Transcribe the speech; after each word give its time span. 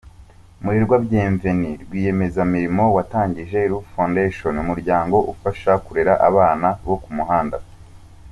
Murangwa 0.63 0.97
Bienvenue: 1.09 1.73
Rwiyemezamirimo 1.83 2.83
watangije 2.95 3.59
Root 3.71 3.85
Foundation, 3.95 4.53
umuryango 4.63 5.17
ufasha 5.33 5.71
kurera 5.85 6.13
abana 6.29 6.67
bo 6.87 6.97
ku 7.03 7.09
muhanda. 7.17 7.57